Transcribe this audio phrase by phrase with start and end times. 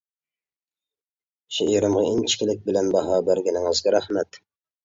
[1.57, 4.43] شېئىرىمغا ئىنچىكىلىك بىلەن باھا بەرگىنىڭىزگە رەھمەت!